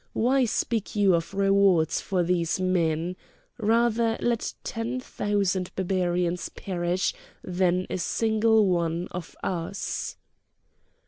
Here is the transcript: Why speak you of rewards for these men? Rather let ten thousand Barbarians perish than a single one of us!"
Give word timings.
Why 0.13 0.45
speak 0.45 0.95
you 0.95 1.13
of 1.13 1.35
rewards 1.35 2.01
for 2.01 2.23
these 2.23 2.59
men? 2.59 3.15
Rather 3.59 4.17
let 4.19 4.55
ten 4.63 4.99
thousand 4.99 5.69
Barbarians 5.75 6.49
perish 6.49 7.13
than 7.43 7.85
a 7.87 7.99
single 7.99 8.65
one 8.65 9.07
of 9.11 9.35
us!" 9.43 10.17